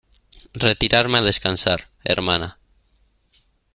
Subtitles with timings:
[0.55, 2.57] retirarme a descansar, hermana.